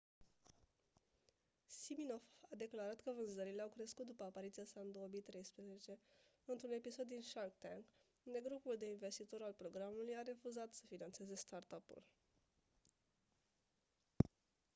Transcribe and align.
siminoff 1.67 2.23
a 2.53 2.55
declarat 2.55 3.01
că 3.01 3.11
vânzările 3.15 3.61
au 3.61 3.67
crescut 3.69 4.05
după 4.05 4.23
apariția 4.23 4.63
sa 4.65 4.79
în 4.79 4.91
2013 4.91 5.99
într-un 6.45 6.71
episod 6.71 7.07
din 7.07 7.21
shark 7.21 7.53
tank 7.57 7.85
unde 8.23 8.39
grupul 8.41 8.75
de 8.79 8.85
investitori 8.89 9.43
al 9.43 9.51
programului 9.57 10.15
a 10.17 10.21
refuzat 10.21 10.73
să 10.73 10.83
finanțeze 10.87 11.35
startup-ul 11.35 12.03